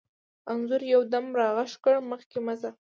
انځور 0.51 0.81
یو 0.93 1.01
دم 1.13 1.25
را 1.39 1.47
غږ 1.57 1.71
کړ: 1.83 1.95
مخکې 2.11 2.37
مه 2.45 2.53
ځه. 2.61 2.71